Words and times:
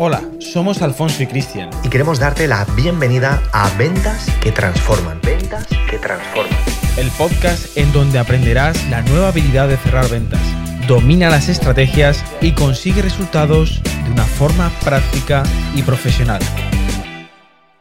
Hola, 0.00 0.22
somos 0.38 0.80
Alfonso 0.80 1.24
y 1.24 1.26
Cristian. 1.26 1.70
Y 1.82 1.88
queremos 1.88 2.20
darte 2.20 2.46
la 2.46 2.64
bienvenida 2.76 3.42
a 3.52 3.68
Ventas 3.76 4.28
que 4.40 4.52
Transforman. 4.52 5.20
Ventas 5.24 5.66
que 5.90 5.98
Transforman. 5.98 6.56
El 6.96 7.10
podcast 7.18 7.76
en 7.76 7.92
donde 7.92 8.20
aprenderás 8.20 8.88
la 8.90 9.02
nueva 9.02 9.30
habilidad 9.30 9.66
de 9.66 9.76
cerrar 9.76 10.08
ventas. 10.08 10.38
Domina 10.86 11.30
las 11.30 11.48
estrategias 11.48 12.24
y 12.40 12.52
consigue 12.52 13.02
resultados 13.02 13.82
de 14.04 14.12
una 14.12 14.22
forma 14.22 14.70
práctica 14.84 15.42
y 15.74 15.82
profesional. 15.82 16.42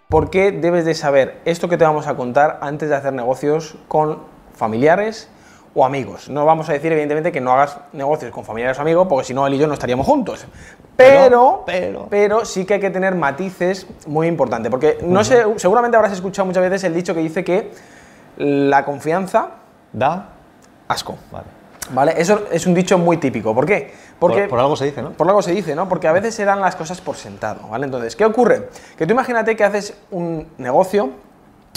¿Por 0.09 0.31
qué 0.31 0.51
debes 0.51 0.85
de 0.85 0.95
saber 0.95 1.39
esto 1.45 1.69
que 1.69 1.77
te 1.77 1.83
vamos 1.83 2.07
a 2.07 2.15
contar 2.15 2.57
antes 2.63 2.89
de 2.89 2.95
hacer 2.95 3.13
negocios 3.13 3.75
con 3.87 4.23
familiares 4.55 5.29
o 5.77 5.85
amigos? 5.85 6.27
No 6.27 6.43
vamos 6.43 6.67
a 6.69 6.73
decir, 6.73 6.91
evidentemente, 6.91 7.31
que 7.31 7.39
no 7.39 7.53
hagas 7.53 7.77
negocios 7.93 8.31
con 8.31 8.43
familiares 8.43 8.79
o 8.79 8.81
amigos, 8.81 9.05
porque 9.07 9.27
si 9.27 9.33
no, 9.35 9.45
él 9.45 9.53
y 9.53 9.57
yo 9.59 9.67
no 9.67 9.75
estaríamos 9.75 10.07
juntos. 10.07 10.43
Pero, 10.95 11.61
pero, 11.67 12.07
pero, 12.09 12.45
sí 12.45 12.65
que 12.65 12.73
hay 12.73 12.79
que 12.79 12.89
tener 12.89 13.13
matices 13.13 13.85
muy 14.07 14.25
importantes. 14.25 14.71
Porque 14.71 14.97
no 15.03 15.23
sé, 15.23 15.45
seguramente 15.57 15.95
habrás 15.95 16.13
escuchado 16.13 16.47
muchas 16.47 16.63
veces 16.63 16.83
el 16.83 16.95
dicho 16.95 17.13
que 17.13 17.19
dice 17.19 17.43
que 17.43 17.71
la 18.37 18.83
confianza 18.85 19.49
da 19.93 20.29
asco. 20.87 21.15
Vale. 21.31 21.45
¿Vale? 21.91 22.15
Eso 22.17 22.47
es 22.51 22.65
un 22.65 22.73
dicho 22.73 22.97
muy 22.97 23.17
típico. 23.17 23.53
¿Por 23.53 23.67
qué? 23.67 23.93
Porque, 24.17 24.41
por, 24.41 24.49
por, 24.49 24.59
algo 24.59 24.75
se 24.75 24.85
dice, 24.85 25.03
¿no? 25.03 25.11
Por 25.11 25.27
algo 25.27 25.43
se 25.43 25.51
dice, 25.51 25.75
¿no? 25.75 25.87
Porque 25.87 26.07
a 26.07 26.11
veces 26.11 26.33
se 26.33 26.43
dan 26.43 26.59
las 26.59 26.75
cosas 26.75 26.99
por 27.01 27.15
sentado, 27.17 27.67
¿vale? 27.69 27.85
Entonces, 27.85 28.15
¿qué 28.15 28.25
ocurre? 28.25 28.69
Que 28.97 29.05
tú 29.05 29.13
imagínate 29.13 29.55
que 29.55 29.63
haces 29.63 29.93
un 30.09 30.47
negocio, 30.57 31.11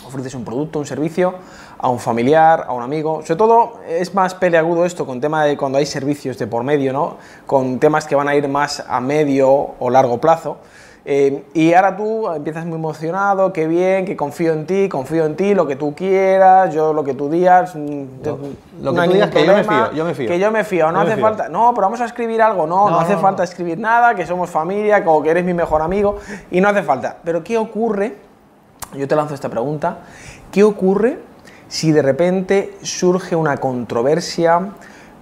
ofreces 0.05 0.35
un 0.35 0.45
producto, 0.45 0.79
un 0.79 0.87
servicio 0.87 1.35
a 1.79 1.89
un 1.89 1.99
familiar, 1.99 2.65
a 2.67 2.73
un 2.73 2.83
amigo. 2.83 3.23
Sobre 3.23 3.37
todo 3.37 3.81
es 3.89 4.15
más 4.15 4.35
peleagudo 4.35 4.85
esto 4.85 5.07
con 5.07 5.21
tema 5.21 5.45
de 5.45 5.57
cuando 5.57 5.79
hay 5.79 5.87
servicios 5.87 6.39
de 6.39 6.47
por 6.47 6.65
medio, 6.65 6.93
¿no? 6.93 7.17
Con 7.47 7.79
temas 7.79 8.07
que 8.07 8.15
van 8.15 8.29
a 8.29 8.35
ir 8.35 8.49
más 8.49 8.85
a 8.87 9.01
medio 9.01 9.51
o 9.79 9.91
largo 9.91 10.21
plazo. 10.21 10.59
Eh, 11.05 11.45
y 11.55 11.73
ahora 11.73 11.97
tú 11.97 12.31
empiezas 12.31 12.67
muy 12.67 12.77
emocionado, 12.77 13.53
qué 13.53 13.67
bien, 13.67 14.05
que 14.05 14.17
confío 14.17 14.53
en 14.53 14.67
ti, 14.67 14.89
confío 14.89 15.25
en 15.25 15.35
ti, 15.35 15.55
lo 15.55 15.67
que 15.67 15.75
tú 15.75 15.95
quieras, 15.95 16.75
yo 16.75 16.93
lo 16.93 17.03
que 17.03 17.15
tú 17.15 17.31
digas. 17.31 17.75
Mm, 17.75 18.05
lo, 18.23 18.39
lo 18.83 18.93
no 18.93 19.03
que 19.03 19.09
tú 19.09 19.15
digas, 19.15 19.31
que 19.31 19.47
yo 19.47 19.55
me 19.55 19.65
fío, 19.65 19.93
yo 19.93 20.05
me 20.05 20.15
fío. 20.15 20.29
Que 20.29 20.39
yo 20.39 20.51
me 20.51 20.65
fío, 20.65 20.93
no 20.93 21.01
yo 21.03 21.07
hace 21.07 21.15
fío. 21.15 21.25
falta. 21.25 21.49
No, 21.49 21.73
pero 21.75 21.87
vamos 21.87 22.01
a 22.03 22.05
escribir 22.05 22.43
algo, 22.43 22.67
no, 22.67 22.85
no, 22.85 22.91
no 22.91 23.01
hace 23.01 23.15
no, 23.15 23.21
falta 23.21 23.43
escribir 23.45 23.79
nada, 23.79 24.15
que 24.15 24.27
somos 24.27 24.51
familia, 24.51 25.03
como 25.03 25.23
que 25.23 25.31
eres 25.31 25.45
mi 25.45 25.55
mejor 25.55 25.81
amigo, 25.81 26.19
y 26.51 26.61
no 26.61 26.69
hace 26.69 26.83
falta. 26.83 27.17
Pero 27.25 27.43
¿qué 27.43 27.57
ocurre? 27.57 28.30
Yo 28.97 29.07
te 29.07 29.17
lanzo 29.17 29.35
esta 29.35 29.49
pregunta. 29.49 29.99
¿Qué 30.51 30.65
ocurre 30.65 31.19
si 31.69 31.93
de 31.93 32.03
repente 32.03 32.77
surge 32.83 33.37
una 33.37 33.57
controversia? 33.59 34.73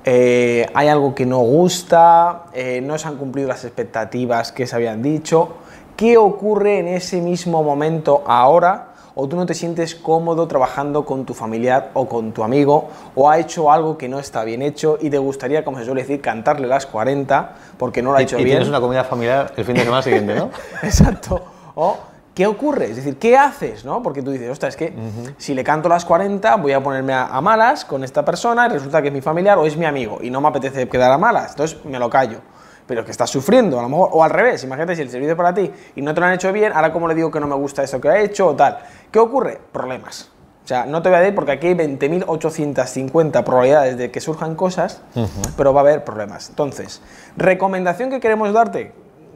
Eh, 0.04 0.66
hay 0.72 0.88
algo 0.88 1.14
que 1.14 1.26
no 1.26 1.40
gusta, 1.40 2.44
eh, 2.54 2.80
no 2.82 2.96
se 2.96 3.08
han 3.08 3.16
cumplido 3.16 3.48
las 3.48 3.64
expectativas 3.64 4.52
que 4.52 4.66
se 4.66 4.74
habían 4.74 5.02
dicho. 5.02 5.56
¿Qué 5.96 6.16
ocurre 6.16 6.78
en 6.78 6.88
ese 6.88 7.20
mismo 7.20 7.62
momento 7.62 8.24
ahora? 8.26 8.94
O 9.14 9.28
tú 9.28 9.36
no 9.36 9.44
te 9.44 9.52
sientes 9.52 9.96
cómodo 9.96 10.46
trabajando 10.46 11.04
con 11.04 11.26
tu 11.26 11.34
familiar 11.34 11.90
o 11.92 12.08
con 12.08 12.32
tu 12.32 12.44
amigo, 12.44 12.88
o 13.16 13.28
ha 13.28 13.38
hecho 13.38 13.70
algo 13.70 13.98
que 13.98 14.08
no 14.08 14.20
está 14.20 14.44
bien 14.44 14.62
hecho 14.62 14.96
y 15.00 15.10
te 15.10 15.18
gustaría, 15.18 15.64
como 15.64 15.76
se 15.78 15.84
suele 15.84 16.02
decir, 16.02 16.20
cantarle 16.20 16.68
las 16.68 16.86
40 16.86 17.56
porque 17.76 18.00
no 18.00 18.12
lo 18.12 18.18
ha 18.18 18.22
hecho 18.22 18.38
y, 18.38 18.42
y 18.42 18.44
bien. 18.44 18.58
tienes 18.58 18.68
una 18.68 18.80
comida 18.80 19.02
familiar 19.02 19.52
el 19.56 19.64
fin 19.64 19.74
de 19.74 19.82
semana 19.82 20.02
siguiente, 20.02 20.36
¿no? 20.36 20.50
Exacto. 20.84 21.42
O, 21.74 21.98
¿qué 22.38 22.46
ocurre? 22.46 22.84
Es 22.84 22.94
decir, 22.94 23.18
¿qué 23.18 23.36
haces? 23.36 23.84
¿no? 23.84 24.00
Porque 24.00 24.22
tú 24.22 24.30
dices, 24.30 24.48
ostras, 24.48 24.74
es 24.74 24.76
que 24.76 24.96
uh 24.96 25.00
-huh. 25.00 25.34
si 25.38 25.54
le 25.54 25.64
canto 25.64 25.88
las 25.88 26.04
40, 26.04 26.54
voy 26.54 26.70
a 26.70 26.80
ponerme 26.80 27.12
a, 27.12 27.26
a, 27.26 27.40
malas 27.40 27.84
con 27.84 28.04
esta 28.04 28.24
persona 28.24 28.66
y 28.66 28.68
resulta 28.68 29.02
que 29.02 29.08
es 29.08 29.14
mi 29.14 29.20
familiar 29.20 29.58
o 29.58 29.66
es 29.66 29.76
mi 29.76 29.86
amigo 29.86 30.18
y 30.22 30.30
no 30.30 30.40
me 30.40 30.46
apetece 30.46 30.88
quedar 30.88 31.10
a 31.10 31.18
malas, 31.18 31.50
entonces 31.50 31.84
me 31.84 31.98
lo 31.98 32.08
callo. 32.08 32.38
Pero 32.86 33.04
que 33.04 33.10
estás 33.10 33.28
sufriendo, 33.28 33.80
a 33.80 33.82
lo 33.82 33.88
mejor, 33.88 34.10
o 34.12 34.22
al 34.22 34.30
revés, 34.30 34.62
imagínate 34.62 34.94
si 34.94 35.02
el 35.02 35.10
servicio 35.10 35.32
es 35.32 35.36
para 35.36 35.52
ti 35.52 35.68
y 35.96 36.00
no 36.00 36.14
te 36.14 36.20
lo 36.20 36.26
han 36.26 36.34
hecho 36.34 36.52
bien, 36.52 36.72
ahora 36.72 36.92
cómo 36.92 37.08
le 37.08 37.16
digo 37.16 37.28
que 37.28 37.40
no 37.40 37.48
me 37.48 37.56
gusta 37.56 37.82
eso 37.82 38.00
que 38.00 38.08
ha 38.08 38.20
hecho 38.20 38.46
o 38.46 38.54
tal. 38.54 38.78
¿Qué 39.10 39.18
ocurre? 39.18 39.58
Problemas. 39.72 40.30
O 40.64 40.68
sea, 40.68 40.86
no 40.86 41.02
te 41.02 41.08
voy 41.08 41.16
a 41.16 41.20
decir 41.22 41.34
porque 41.34 41.50
aquí 41.50 41.66
hay 41.66 41.74
20.850 41.74 43.42
probabilidades 43.42 43.98
de 43.98 44.12
que 44.12 44.20
surjan 44.20 44.54
cosas, 44.54 45.02
uh 45.16 45.22
-huh. 45.22 45.50
pero 45.56 45.74
va 45.74 45.80
a 45.80 45.82
haber 45.82 46.04
problemas. 46.04 46.50
Entonces, 46.50 47.02
recomendación 47.36 48.10
que 48.10 48.20
queremos 48.20 48.52
darte, 48.52 48.92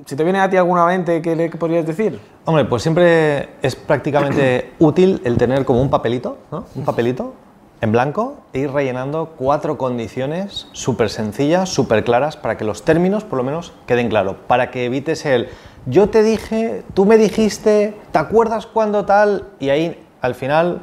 si 0.06 0.16
te 0.16 0.24
viene 0.24 0.40
a 0.40 0.50
ti 0.50 0.56
alguna 0.56 0.86
mente, 0.86 1.22
¿qué 1.22 1.36
le 1.36 1.48
podrías 1.50 1.86
decir? 1.86 2.20
Hombre, 2.44 2.64
pues 2.64 2.82
siempre 2.82 3.50
es 3.62 3.76
prácticamente 3.76 4.72
útil 4.78 5.20
el 5.24 5.36
tener 5.36 5.64
como 5.64 5.80
un 5.80 5.90
papelito, 5.90 6.38
¿no? 6.50 6.64
Un 6.74 6.84
papelito 6.84 7.34
en 7.80 7.92
blanco 7.92 8.36
e 8.52 8.60
ir 8.60 8.70
rellenando 8.70 9.34
cuatro 9.36 9.76
condiciones 9.76 10.68
súper 10.72 11.10
sencillas, 11.10 11.68
súper 11.68 12.04
claras, 12.04 12.36
para 12.36 12.56
que 12.56 12.64
los 12.64 12.84
términos 12.84 13.24
por 13.24 13.38
lo 13.38 13.44
menos 13.44 13.72
queden 13.86 14.08
claros, 14.08 14.36
para 14.46 14.70
que 14.70 14.84
evites 14.84 15.24
el 15.26 15.48
yo 15.86 16.08
te 16.08 16.22
dije, 16.22 16.84
tú 16.94 17.06
me 17.06 17.18
dijiste, 17.18 17.96
¿te 18.12 18.18
acuerdas 18.18 18.66
cuando 18.66 19.04
tal? 19.04 19.48
Y 19.58 19.70
ahí 19.70 20.00
al 20.20 20.36
final 20.36 20.82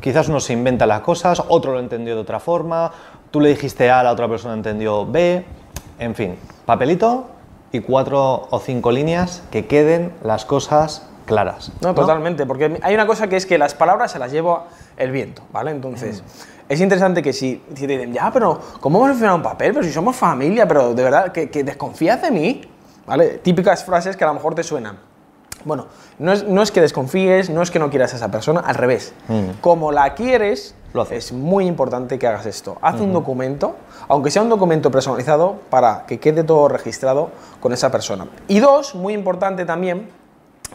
quizás 0.00 0.28
uno 0.28 0.40
se 0.40 0.54
inventa 0.54 0.86
las 0.86 1.00
cosas, 1.00 1.42
otro 1.48 1.72
lo 1.72 1.80
entendió 1.80 2.14
de 2.14 2.22
otra 2.22 2.40
forma, 2.40 2.90
tú 3.30 3.40
le 3.40 3.50
dijiste 3.50 3.90
A, 3.90 4.02
la 4.02 4.12
otra 4.12 4.26
persona 4.26 4.54
entendió 4.54 5.04
B, 5.04 5.44
en 5.98 6.14
fin, 6.14 6.36
papelito 6.64 7.33
y 7.74 7.80
cuatro 7.80 8.46
o 8.50 8.60
cinco 8.60 8.92
líneas 8.92 9.42
que 9.50 9.66
queden 9.66 10.12
las 10.22 10.44
cosas 10.44 11.08
claras. 11.26 11.72
No, 11.80 11.88
¿no? 11.88 11.94
totalmente, 11.94 12.46
porque 12.46 12.78
hay 12.80 12.94
una 12.94 13.06
cosa 13.06 13.26
que 13.26 13.36
es 13.36 13.46
que 13.46 13.58
las 13.58 13.74
palabras 13.74 14.12
se 14.12 14.20
las 14.20 14.30
lleva 14.30 14.66
el 14.96 15.10
viento, 15.10 15.42
¿vale? 15.52 15.72
Entonces, 15.72 16.22
mm. 16.22 16.72
es 16.72 16.80
interesante 16.80 17.20
que 17.20 17.32
si, 17.32 17.60
si, 17.74 17.86
te 17.86 17.98
dicen, 17.98 18.12
ya, 18.12 18.30
pero 18.32 18.60
¿cómo 18.80 19.00
vamos 19.00 19.16
a 19.16 19.18
firmar 19.18 19.36
un 19.36 19.42
papel? 19.42 19.72
Pero 19.72 19.84
si 19.84 19.92
somos 19.92 20.14
familia, 20.14 20.68
pero 20.68 20.94
de 20.94 21.02
verdad, 21.02 21.32
que, 21.32 21.50
que 21.50 21.64
desconfías 21.64 22.22
de 22.22 22.30
mí, 22.30 22.62
¿vale? 23.06 23.38
Típicas 23.38 23.82
frases 23.84 24.16
que 24.16 24.22
a 24.22 24.28
lo 24.28 24.34
mejor 24.34 24.54
te 24.54 24.62
suenan. 24.62 24.96
Bueno, 25.64 25.86
no 26.18 26.32
es, 26.32 26.44
no 26.44 26.62
es 26.62 26.70
que 26.70 26.80
desconfíes, 26.80 27.50
no 27.50 27.62
es 27.62 27.70
que 27.70 27.78
no 27.78 27.90
quieras 27.90 28.12
a 28.12 28.16
esa 28.16 28.30
persona, 28.30 28.60
al 28.60 28.74
revés. 28.74 29.12
Mm. 29.28 29.60
Como 29.60 29.92
la 29.92 30.14
quieres, 30.14 30.74
es 31.10 31.32
muy 31.32 31.66
importante 31.66 32.18
que 32.18 32.26
hagas 32.26 32.46
esto. 32.46 32.78
Haz 32.80 32.94
mm 32.94 32.98
-hmm. 32.98 33.02
un 33.02 33.12
documento, 33.12 33.74
aunque 34.08 34.30
sea 34.30 34.42
un 34.42 34.48
documento 34.48 34.90
personalizado, 34.90 35.56
para 35.70 36.04
que 36.06 36.20
quede 36.20 36.44
todo 36.44 36.68
registrado 36.68 37.30
con 37.60 37.72
esa 37.72 37.90
persona. 37.90 38.28
Y 38.48 38.60
dos, 38.60 38.94
muy 38.94 39.12
importante 39.14 39.64
también, 39.64 40.08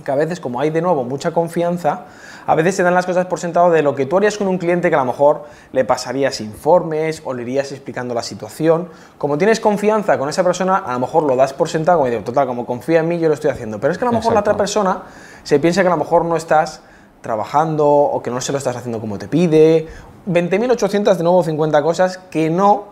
que 0.04 0.12
a 0.12 0.16
veces 0.16 0.40
como 0.40 0.60
hay 0.60 0.70
de 0.70 0.82
nuevo 0.82 1.04
mucha 1.04 1.32
confianza, 1.32 2.06
a 2.46 2.56
veces 2.56 2.76
se 2.76 2.84
dan 2.84 2.94
las 2.96 3.06
cosas 3.06 3.26
por 3.28 3.40
sentado 3.40 3.70
de 3.70 3.82
lo 3.82 3.96
que 3.96 4.06
tú 4.06 4.18
harías 4.18 4.38
con 4.38 4.48
un 4.48 4.58
cliente 4.58 4.90
que 4.90 4.96
a 4.96 5.00
lo 5.00 5.06
mejor 5.06 5.46
le 5.72 5.86
pasarías 5.86 6.42
informes 6.42 7.22
o 7.26 7.34
le 7.34 7.44
irías 7.44 7.72
explicando 7.72 8.14
la 8.14 8.24
situación. 8.24 8.90
Como 9.18 9.38
tienes 9.38 9.60
confianza 9.60 10.18
con 10.18 10.30
esa 10.30 10.44
persona, 10.44 10.78
a 10.78 10.94
lo 10.94 11.00
mejor 11.00 11.24
lo 11.24 11.36
das 11.36 11.54
por 11.54 11.70
sentado, 11.70 12.00
como 12.00 12.10
digo, 12.10 12.24
total, 12.24 12.48
como 12.48 12.66
confía 12.66 13.02
en 13.02 13.08
mí, 13.08 13.20
yo 13.20 13.28
lo 13.28 13.34
estoy 13.34 13.52
haciendo. 13.52 13.80
Pero 13.80 13.92
es 13.92 14.00
que 14.00 14.06
a 14.06 14.08
lo 14.08 14.14
mejor 14.14 14.32
Exacto. 14.32 14.50
la 14.50 14.54
otra 14.54 14.58
persona 14.58 15.04
se 15.44 15.60
piensa 15.60 15.82
que 15.82 15.88
a 15.88 15.92
lo 15.92 15.98
mejor 15.98 16.26
no 16.26 16.36
estás 16.38 16.82
trabajando 17.22 17.88
o 17.88 18.22
que 18.24 18.32
no 18.32 18.40
se 18.42 18.52
lo 18.52 18.58
estás 18.58 18.76
haciendo 18.76 19.00
como 19.00 19.18
te 19.18 19.28
pide. 19.28 19.88
20.800 20.28 21.16
de 21.16 21.24
nuevo 21.24 21.44
50 21.44 21.84
cosas 21.84 22.18
que 22.18 22.50
no, 22.50 22.86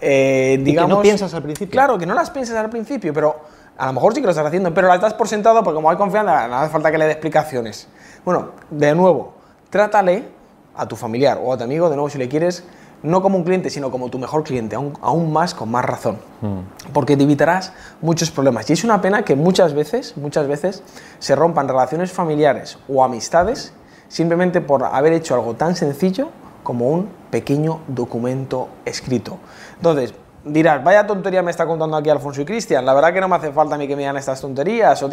eh, 0.00 0.58
digamos... 0.62 0.88
que 0.88 0.94
no 0.96 1.02
piensas 1.02 1.34
al 1.34 1.42
principio. 1.42 1.70
Claro, 1.70 1.98
que 1.98 2.06
no 2.06 2.14
las 2.14 2.30
piensas 2.30 2.56
al 2.56 2.70
principio, 2.70 3.12
pero 3.12 3.36
a 3.80 3.86
lo 3.86 3.94
mejor 3.94 4.12
sí 4.12 4.20
que 4.20 4.26
lo 4.26 4.30
estás 4.30 4.46
haciendo, 4.46 4.74
pero 4.74 4.88
las 4.88 5.00
das 5.00 5.14
por 5.14 5.26
sentado 5.26 5.64
porque 5.64 5.76
como 5.76 5.88
hay 5.88 5.96
confianza, 5.96 6.46
no 6.48 6.56
hace 6.56 6.70
falta 6.70 6.90
que 6.92 6.98
le 6.98 7.06
dé 7.06 7.12
explicaciones. 7.12 7.88
Bueno, 8.26 8.50
de 8.68 8.94
nuevo, 8.94 9.32
trátale 9.70 10.28
a 10.76 10.86
tu 10.86 10.96
familiar 10.96 11.40
o 11.42 11.50
a 11.50 11.56
tu 11.56 11.64
amigo, 11.64 11.88
de 11.88 11.96
nuevo 11.96 12.10
si 12.10 12.18
le 12.18 12.28
quieres, 12.28 12.62
no 13.02 13.22
como 13.22 13.38
un 13.38 13.44
cliente, 13.44 13.70
sino 13.70 13.90
como 13.90 14.10
tu 14.10 14.18
mejor 14.18 14.44
cliente, 14.44 14.76
aún, 14.76 14.92
aún 15.00 15.32
más, 15.32 15.54
con 15.54 15.70
más 15.70 15.82
razón. 15.86 16.18
Mm. 16.42 16.92
Porque 16.92 17.16
te 17.16 17.22
evitarás 17.22 17.72
muchos 18.02 18.30
problemas. 18.30 18.68
Y 18.68 18.74
es 18.74 18.84
una 18.84 19.00
pena 19.00 19.22
que 19.22 19.34
muchas 19.34 19.72
veces, 19.72 20.14
muchas 20.18 20.46
veces, 20.46 20.82
se 21.18 21.34
rompan 21.34 21.66
relaciones 21.66 22.12
familiares 22.12 22.78
o 22.86 23.02
amistades 23.02 23.72
simplemente 24.08 24.60
por 24.60 24.84
haber 24.84 25.14
hecho 25.14 25.34
algo 25.34 25.54
tan 25.54 25.74
sencillo 25.74 26.28
como 26.62 26.90
un 26.90 27.08
pequeño 27.30 27.80
documento 27.88 28.68
escrito. 28.84 29.38
Entonces, 29.76 30.12
dirás, 30.44 30.82
vaya 30.82 31.06
tontería 31.06 31.42
me 31.42 31.50
está 31.50 31.66
contando 31.66 31.96
aquí 31.96 32.10
Alfonso 32.10 32.40
y 32.40 32.44
Cristian, 32.44 32.84
la 32.84 32.94
verdad 32.94 33.12
que 33.12 33.20
no 33.20 33.28
me 33.28 33.36
hace 33.36 33.52
falta 33.52 33.74
a 33.74 33.78
mí 33.78 33.86
que 33.86 33.96
me 33.96 34.02
digan 34.02 34.16
estas 34.16 34.40
tonterías, 34.40 35.02
o, 35.02 35.10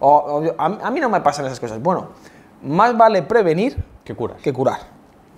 o, 0.00 0.08
o 0.08 0.54
a, 0.58 0.64
a, 0.64 0.90
mí 0.90 1.00
no 1.00 1.08
me 1.08 1.20
pasan 1.20 1.46
esas 1.46 1.60
cosas. 1.60 1.80
Bueno, 1.82 2.08
más 2.62 2.96
vale 2.96 3.22
prevenir 3.22 3.76
que 4.04 4.14
curar. 4.14 4.38
que 4.38 4.52
curar. 4.52 4.78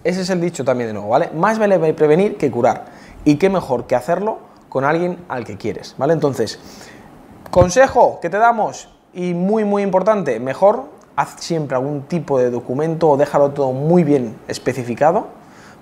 Ese 0.05 0.23
es 0.23 0.31
el 0.31 0.41
dicho 0.41 0.65
también 0.65 0.89
de 0.89 0.95
nuevo, 0.95 1.09
¿vale? 1.09 1.31
Más 1.35 1.59
vale 1.59 1.93
prevenir 1.95 2.37
que 2.37 2.51
curar. 2.51 2.87
Y 3.25 3.37
qué 3.37 3.49
mejor 3.49 3.87
que 3.87 3.95
hacerlo 3.95 4.39
con 4.69 4.85
alguien 4.85 5.25
al 5.29 5.45
que 5.45 5.57
quieres, 5.57 5.95
¿vale? 5.99 6.13
Entonces, 6.13 6.59
consejo 7.51 8.19
que 8.21 8.31
te 8.31 8.39
damos, 8.39 8.89
y 9.13 9.35
muy, 9.35 9.65
muy 9.65 9.83
importante, 9.83 10.41
mejor 10.41 10.85
haz 11.17 11.35
siempre 11.39 11.77
algún 11.77 12.03
tipo 12.03 12.39
de 12.39 12.51
documento 12.51 13.11
o 13.11 13.17
déjalo 13.17 13.51
todo 13.51 13.73
muy 13.73 14.05
bien 14.05 14.37
especificado 14.49 15.29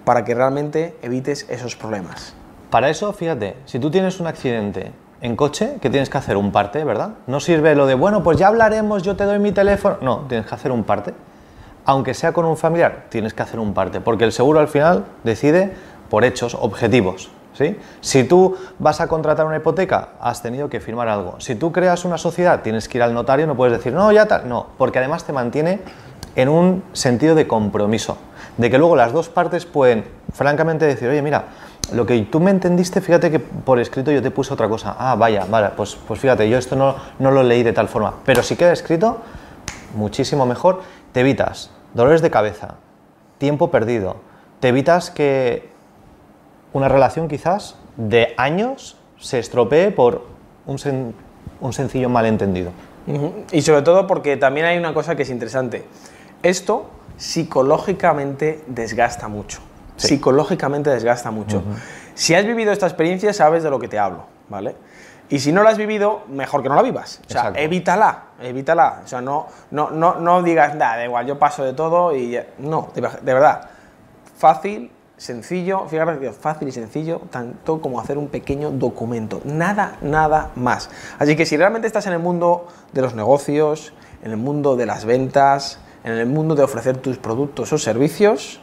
para 0.05 0.25
que 0.25 0.35
realmente 0.35 0.97
evites 1.03 1.47
esos 1.49 1.77
problemas. 1.77 2.35
Para 2.71 2.89
eso, 2.89 3.13
fíjate, 3.13 3.57
si 3.65 3.81
tú 3.81 3.91
tienes 3.91 4.21
un 4.21 4.29
accidente 4.29 4.93
en 5.21 5.35
coche, 5.35 5.79
que 5.81 5.91
tienes 5.91 6.09
que 6.09 6.19
hacer 6.19 6.37
un 6.37 6.53
parte, 6.53 6.85
¿verdad? 6.85 7.11
No 7.27 7.41
sirve 7.41 7.75
lo 7.75 7.87
de, 7.87 7.95
bueno, 7.95 8.23
pues 8.23 8.39
ya 8.39 8.47
hablaremos, 8.47 9.03
yo 9.03 9.17
te 9.17 9.25
doy 9.25 9.41
mi 9.41 9.51
teléfono. 9.51 9.99
No, 10.01 10.21
tienes 10.29 10.47
que 10.47 10.55
hacer 10.55 10.71
un 10.71 10.85
parte. 10.85 11.13
Aunque 11.85 12.15
sea 12.15 12.33
con 12.33 12.45
un 12.45 12.57
familiar, 12.57 13.07
tienes 13.09 13.35
que 13.35 13.43
hacer 13.43 13.59
un 13.59 13.75
parte, 13.75 14.01
porque 14.01 14.25
el 14.25 14.33
seguro 14.33 14.61
al 14.61 14.69
final 14.69 15.05
decide 15.25 15.73
por 16.09 16.25
hechos 16.25 16.55
objetivos. 16.55 17.31
¿sí? 17.55 17.77
Si 18.01 18.23
tú 18.23 18.57
vas 18.79 19.01
a 19.01 19.09
contratar 19.09 19.47
una 19.47 19.57
hipoteca, 19.57 20.11
has 20.21 20.41
tenido 20.41 20.69
que 20.69 20.79
firmar 20.79 21.09
algo. 21.09 21.41
Si 21.41 21.57
tú 21.57 21.73
creas 21.73 22.05
una 22.05 22.19
sociedad, 22.19 22.61
tienes 22.63 22.89
que 22.89 22.99
ir 22.99 23.03
al 23.03 23.13
notario, 23.13 23.49
no 23.49 23.57
puedes 23.57 23.77
decir, 23.77 23.93
no, 23.93 24.13
ya 24.13 24.27
tal. 24.27 24.49
No, 24.49 24.69
porque 24.79 25.01
además 25.01 25.25
te 25.25 25.33
mantiene 25.33 25.81
en 26.37 26.49
un 26.49 26.85
sentido 26.93 27.35
de 27.35 27.49
compromiso, 27.49 28.17
de 28.57 28.71
que 28.71 28.79
luego 28.79 28.95
las 28.95 29.13
dos 29.13 29.29
partes 29.29 29.67
pueden 29.67 30.05
francamente 30.33 30.85
decir, 30.85 31.09
oye, 31.09 31.23
mira, 31.23 31.47
lo 31.93 32.07
que 32.07 32.19
tú 32.23 32.41
me 32.41 32.51
entendiste, 32.51 33.01
fíjate 33.01 33.31
que 33.31 33.39
por 33.39 33.79
escrito 33.79 34.11
yo 34.11 34.23
te 34.23 34.31
puse 34.31 34.53
otra 34.53 34.69
cosa. 34.69 34.97
Ah, 34.99 35.15
vaya, 35.17 35.47
vale, 35.49 35.71
pues, 35.77 35.97
pues 36.07 36.21
fíjate, 36.21 36.49
yo 36.49 36.59
esto 36.59 36.77
no, 36.77 36.97
no 37.19 37.31
lo 37.31 37.43
leí 37.43 37.63
de 37.63 37.73
tal 37.73 37.89
forma. 37.89 38.15
Pero 38.25 38.43
si 38.43 38.57
queda 38.57 38.73
escrito, 38.73 39.19
muchísimo 39.95 40.47
mejor. 40.47 40.83
Te 41.13 41.21
evitas 41.21 41.71
dolores 41.95 42.23
de 42.23 42.31
cabeza, 42.31 42.77
tiempo 43.39 43.71
perdido, 43.71 44.17
te 44.61 44.69
evitas 44.69 45.11
que 45.11 45.71
una 46.73 46.89
relación 46.89 47.29
quizás 47.29 47.77
de 47.97 48.35
años 48.37 48.97
se 49.19 49.39
estropee 49.39 49.91
por 49.91 50.27
un, 50.67 51.15
un 51.61 51.73
sencillo 51.73 52.09
malentendido. 52.09 52.71
Y 53.51 53.63
sobre 53.63 53.83
todo 53.83 54.07
porque 54.07 54.37
también 54.37 54.67
hay 54.67 54.79
una 54.79 54.95
cosa 54.95 55.17
que 55.17 55.23
es 55.23 55.31
interesante. 55.31 55.85
Esto 56.43 56.91
psicológicamente 57.17 58.63
desgasta 58.67 59.29
mucho. 59.29 59.61
Sí. 60.01 60.09
Psicológicamente 60.09 60.89
desgasta 60.89 61.31
mucho. 61.31 61.63
Si 62.15 62.35
has 62.35 62.47
vivido 62.47 62.73
esta 62.73 62.87
experiencia, 62.87 63.35
sabes 63.35 63.63
de 63.63 63.69
lo 63.71 63.79
que 63.79 63.87
te 63.87 63.99
hablo, 63.99 64.25
¿vale? 64.49 64.75
Y 65.29 65.41
si 65.41 65.53
no 65.53 65.63
la 65.63 65.71
has 65.71 65.79
vivido, 65.79 66.23
mejor 66.29 66.63
que 66.63 66.71
no 66.71 66.75
la 66.75 66.83
vivas. 66.83 67.21
O 67.27 67.31
sea, 67.31 67.41
Exacto. 67.43 67.61
evítala, 67.61 68.23
evítala. 68.41 69.03
O 69.05 69.07
sea, 69.07 69.21
no, 69.21 69.47
no, 69.71 69.91
no, 69.91 70.15
no 70.15 70.43
digas, 70.43 70.75
nada, 70.75 70.97
da 70.97 71.05
igual, 71.05 71.27
yo 71.27 71.39
paso 71.39 71.63
de 71.63 71.75
todo 71.75 72.17
y 72.17 72.31
ya". 72.31 72.47
No, 72.59 72.89
de, 72.95 73.03
de 73.03 73.35
verdad. 73.35 73.69
Fácil, 74.39 74.91
sencillo, 75.19 75.87
fíjate 75.87 76.33
fácil 76.33 76.69
y 76.69 76.73
sencillo, 76.73 77.21
tanto 77.31 77.83
como 77.83 78.01
hacer 78.01 78.17
un 78.17 78.29
pequeño 78.29 78.71
documento. 78.71 79.43
Nada, 79.45 79.99
nada 80.01 80.51
más. 80.57 80.89
Así 81.19 81.37
que 81.37 81.45
si 81.45 81.59
realmente 81.59 81.87
estás 81.87 82.07
en 82.07 82.15
el 82.15 82.21
mundo 82.21 82.67
de 82.93 83.03
los 83.03 83.15
negocios, 83.15 83.93
en 84.25 84.31
el 84.31 84.39
mundo 84.39 84.77
de 84.77 84.87
las 84.87 85.05
ventas, 85.05 85.79
en 86.05 86.13
el 86.13 86.27
mundo 86.27 86.55
de 86.55 86.63
ofrecer 86.63 86.97
tus 86.97 87.19
productos 87.19 87.71
o 87.75 87.79
servicios, 87.79 88.61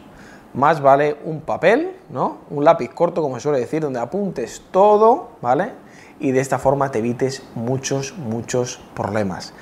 más 0.58 0.82
vale 0.82 1.16
un 1.24 1.42
papel, 1.42 1.96
¿no? 2.10 2.40
Un 2.50 2.66
lápiz 2.66 2.90
corto, 2.90 3.22
como 3.22 3.36
se 3.36 3.42
suele 3.42 3.60
decir, 3.60 3.82
donde 3.82 4.00
apuntes 4.00 4.64
todo, 4.72 5.30
¿vale? 5.40 5.72
Y 6.20 6.32
de 6.32 6.40
esta 6.40 6.58
forma 6.58 6.90
te 6.90 6.98
evites 6.98 7.44
muchos, 7.54 8.18
muchos 8.18 8.82
problemas. 8.96 9.54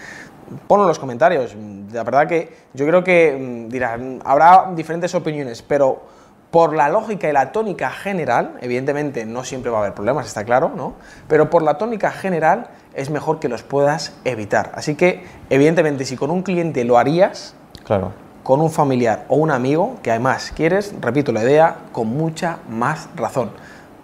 Ponlo 0.68 0.86
en 0.86 0.88
los 0.88 1.00
comentarios. 1.00 1.54
La 1.92 2.04
verdad 2.04 2.28
que 2.28 2.54
yo 2.74 2.86
creo 2.88 3.04
que 3.04 3.66
mm, 3.68 3.70
dirán, 3.70 4.22
habrá 4.24 4.72
diferentes 4.74 5.14
opiniones, 5.16 5.62
pero 5.62 6.02
por 6.50 6.74
la 6.74 6.88
lógica 6.88 7.30
y 7.30 7.34
la 7.34 7.52
tónica 7.52 7.90
general, 7.90 8.58
evidentemente 8.62 9.26
no 9.26 9.44
siempre 9.44 9.70
va 9.70 9.80
a 9.80 9.82
haber 9.82 9.94
problemas, 9.94 10.26
está 10.28 10.46
claro, 10.46 10.72
¿no? 10.74 10.94
Pero 11.28 11.50
por 11.50 11.62
la 11.62 11.78
tónica 11.78 12.12
general 12.12 12.70
es 12.94 13.10
mejor 13.10 13.40
que 13.40 13.50
los 13.50 13.64
puedas 13.64 14.16
evitar. 14.24 14.72
Así 14.76 14.96
que, 14.96 15.26
evidentemente, 15.50 16.06
si 16.06 16.16
con 16.16 16.32
un 16.32 16.42
cliente 16.42 16.86
lo 16.86 16.98
harías, 16.98 17.54
Claro. 17.84 18.25
Con 18.46 18.62
un 18.62 18.70
familiar 18.70 19.26
o 19.28 19.38
un 19.38 19.50
amigo 19.50 19.96
que 20.04 20.12
además 20.12 20.54
quieres, 20.56 20.94
repito 21.02 21.32
la 21.32 21.42
idea, 21.42 21.78
con 21.92 22.08
mucha 22.10 22.60
más 22.70 23.10
razón. 23.16 23.50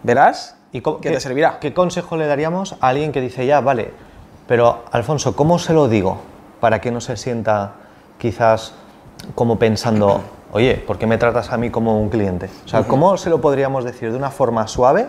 Verás 0.01 0.55
cómo- 0.81 0.99
que 0.99 1.11
te 1.11 1.19
servirá. 1.19 1.59
¿Qué 1.59 1.75
consejo 1.75 2.17
le 2.17 2.25
daríamos 2.25 2.75
a 2.81 2.87
alguien 2.87 3.11
que 3.11 3.21
dice, 3.21 3.45
ya, 3.45 3.61
vale, 3.61 3.93
pero 4.47 4.83
Alfonso, 4.91 5.35
¿cómo 5.35 5.59
se 5.59 5.73
lo 5.73 5.87
digo 5.87 6.17
para 6.59 6.81
que 6.81 6.89
no 6.89 7.01
se 7.01 7.17
sienta 7.17 7.73
quizás 8.17 8.73
como 9.35 9.59
pensando, 9.59 10.21
oye, 10.53 10.73
¿por 10.87 10.97
qué 10.97 11.05
me 11.05 11.19
tratas 11.19 11.51
a 11.51 11.57
mí 11.57 11.69
como 11.69 12.01
un 12.01 12.09
cliente? 12.09 12.49
O 12.65 12.67
sea, 12.67 12.81
¿cómo 12.87 13.17
se 13.17 13.29
lo 13.29 13.41
podríamos 13.41 13.83
decir 13.85 14.09
de 14.11 14.17
una 14.17 14.31
forma 14.31 14.67
suave 14.67 15.07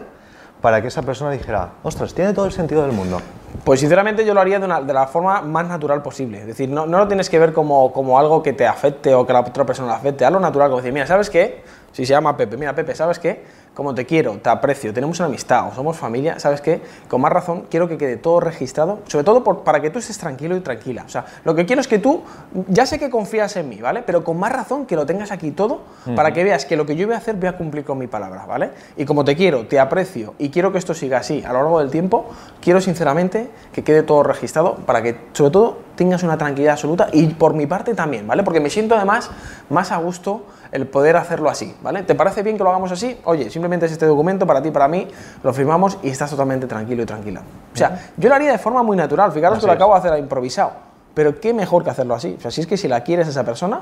para 0.60 0.82
que 0.82 0.88
esa 0.88 1.00
persona 1.00 1.30
dijera, 1.30 1.70
ostras, 1.82 2.12
tiene 2.12 2.34
todo 2.34 2.44
el 2.44 2.52
sentido 2.52 2.82
del 2.82 2.92
mundo? 2.92 3.18
Pues 3.64 3.80
sinceramente 3.80 4.24
yo 4.24 4.34
lo 4.34 4.40
haría 4.40 4.58
de, 4.58 4.66
la 4.66 5.06
forma 5.06 5.40
más 5.42 5.68
natural 5.68 6.02
posible. 6.02 6.40
Es 6.40 6.46
decir, 6.46 6.68
no, 6.68 6.86
no 6.86 6.98
lo 6.98 7.06
tienes 7.06 7.30
que 7.30 7.38
ver 7.38 7.52
como, 7.52 7.92
como 7.92 8.18
algo 8.18 8.42
que 8.42 8.52
te 8.52 8.66
afecte 8.66 9.14
o 9.14 9.24
que 9.26 9.32
la 9.32 9.40
otra 9.40 9.64
persona 9.64 9.88
le 9.88 9.94
afecte. 9.94 10.24
Hazlo 10.24 10.40
natural, 10.40 10.68
como 10.68 10.78
decir, 10.78 10.92
mira, 10.92 11.06
¿sabes 11.06 11.30
qué? 11.30 11.62
Si 11.92 12.04
se 12.04 12.10
llama 12.10 12.36
Pepe, 12.36 12.56
mira, 12.56 12.74
Pepe, 12.74 12.94
¿sabes 12.94 13.18
qué? 13.18 13.44
Como 13.74 13.94
te 13.94 14.04
quiero, 14.04 14.32
te 14.36 14.50
aprecio, 14.50 14.92
tenemos 14.92 15.18
una 15.20 15.28
amistad 15.28 15.66
o 15.68 15.74
somos 15.74 15.96
familia, 15.96 16.38
¿sabes 16.38 16.60
qué? 16.60 16.82
Con 17.08 17.22
más 17.22 17.32
razón 17.32 17.64
quiero 17.70 17.88
que 17.88 17.96
quede 17.96 18.18
todo 18.18 18.38
registrado, 18.38 18.98
sobre 19.06 19.24
todo 19.24 19.42
por- 19.42 19.60
para 19.60 19.80
que 19.80 19.88
tú 19.88 19.98
estés 19.98 20.18
tranquilo 20.18 20.54
y 20.56 20.60
tranquila. 20.60 21.04
O 21.06 21.08
sea, 21.08 21.24
lo 21.44 21.54
que 21.54 21.64
quiero 21.64 21.80
es 21.80 21.88
que 21.88 21.98
tú, 21.98 22.20
ya 22.68 22.84
sé 22.84 22.98
que 22.98 23.08
confías 23.08 23.56
en 23.56 23.70
mí, 23.70 23.80
¿vale? 23.80 24.02
Pero 24.04 24.24
con 24.24 24.38
más 24.38 24.52
razón 24.52 24.84
que 24.84 24.94
lo 24.94 25.06
tengas 25.06 25.32
aquí 25.32 25.52
todo 25.52 25.80
para 26.14 26.32
que 26.34 26.44
veas 26.44 26.66
que 26.66 26.76
lo 26.76 26.84
que 26.84 26.96
yo 26.96 27.06
voy 27.06 27.14
a 27.14 27.18
hacer 27.18 27.34
voy 27.36 27.48
a 27.48 27.56
cumplir 27.56 27.82
con 27.84 27.96
mi 27.96 28.08
palabra, 28.08 28.44
¿vale? 28.44 28.72
Y 28.98 29.06
como 29.06 29.24
te 29.24 29.34
quiero, 29.36 29.66
te 29.66 29.80
aprecio 29.80 30.34
y 30.38 30.50
quiero 30.50 30.70
que 30.70 30.76
esto 30.76 30.92
siga 30.92 31.16
así 31.18 31.42
a 31.42 31.48
lo 31.54 31.60
largo 31.60 31.78
del 31.78 31.90
tiempo, 31.90 32.26
quiero 32.60 32.78
sinceramente 32.82 33.48
que 33.72 33.82
quede 33.82 34.02
todo 34.02 34.22
registrado 34.22 34.76
para 34.84 35.00
que, 35.02 35.16
sobre 35.32 35.50
todo, 35.50 35.78
tengas 35.96 36.22
una 36.22 36.36
tranquilidad 36.36 36.72
absoluta 36.72 37.08
y 37.12 37.26
por 37.28 37.54
mi 37.54 37.66
parte 37.66 37.94
también, 37.94 38.26
¿vale? 38.26 38.42
Porque 38.42 38.60
me 38.60 38.68
siento 38.68 38.96
además 38.96 39.30
más 39.70 39.92
a 39.92 39.96
gusto 39.96 40.44
el 40.72 40.86
poder 40.86 41.16
hacerlo 41.18 41.50
así, 41.50 41.74
¿vale? 41.82 42.02
¿Te 42.02 42.14
parece 42.14 42.42
bien 42.42 42.56
que 42.56 42.64
lo 42.64 42.70
hagamos 42.70 42.90
así? 42.90 43.18
Oye, 43.24 43.50
simplemente 43.62 43.86
es 43.86 43.92
este 43.92 44.06
documento 44.06 44.44
para 44.44 44.60
ti, 44.60 44.70
para 44.72 44.88
mí, 44.88 45.06
lo 45.42 45.52
firmamos 45.52 45.98
y 46.02 46.08
estás 46.08 46.30
totalmente 46.30 46.66
tranquilo 46.66 47.02
y 47.04 47.06
tranquila. 47.06 47.42
O 47.72 47.76
sea, 47.76 48.10
yo 48.16 48.28
lo 48.28 48.34
haría 48.34 48.50
de 48.50 48.58
forma 48.58 48.82
muy 48.82 48.96
natural, 48.96 49.30
fijaros 49.30 49.58
Así 49.58 49.62
que 49.62 49.66
lo 49.68 49.72
es. 49.72 49.76
acabo 49.76 49.92
de 49.94 49.98
hacer 50.00 50.18
improvisado, 50.18 50.72
pero 51.14 51.40
qué 51.40 51.54
mejor 51.54 51.84
que 51.84 51.90
hacerlo 51.90 52.14
así. 52.14 52.34
O 52.36 52.40
sea, 52.40 52.50
si 52.50 52.60
es 52.60 52.66
que 52.66 52.76
si 52.76 52.88
la 52.88 53.02
quieres 53.02 53.28
a 53.28 53.30
esa 53.30 53.44
persona, 53.44 53.80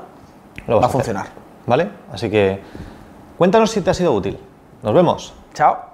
Lo 0.67 0.75
va 0.77 0.83
a 0.83 0.85
hacer, 0.85 0.91
funcionar. 0.91 1.27
¿Vale? 1.65 1.89
Así 2.13 2.29
que 2.29 2.61
cuéntanos 3.37 3.71
si 3.71 3.81
te 3.81 3.89
ha 3.89 3.93
sido 3.93 4.13
útil. 4.13 4.37
Nos 4.83 4.93
vemos. 4.93 5.33
Chao. 5.53 5.90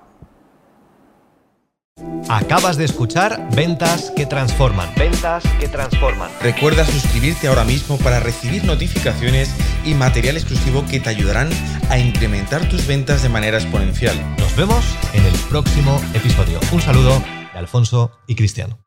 Acabas 2.29 2.75
de 2.75 2.83
escuchar 2.83 3.47
Ventas 3.55 4.11
que 4.15 4.25
Transforman. 4.25 4.89
Ventas 4.97 5.43
que 5.59 5.69
transforman. 5.69 6.29
Recuerda 6.41 6.85
suscribirte 6.85 7.47
ahora 7.47 7.63
mismo 7.63 7.97
para 7.97 8.19
recibir 8.19 8.65
notificaciones 8.65 9.49
y 9.85 9.93
material 9.93 10.35
exclusivo 10.35 10.85
que 10.85 10.99
te 10.99 11.09
ayudarán 11.09 11.49
a 11.89 11.97
incrementar 11.97 12.67
tus 12.67 12.85
ventas 12.85 13.23
de 13.23 13.29
manera 13.29 13.57
exponencial. 13.57 14.15
Nos 14.39 14.55
vemos 14.57 14.83
en 15.13 15.25
el 15.25 15.33
próximo 15.49 16.01
episodio. 16.13 16.59
Un 16.73 16.81
saludo 16.81 17.23
de 17.53 17.59
Alfonso 17.59 18.11
y 18.27 18.35
Cristiano. 18.35 18.77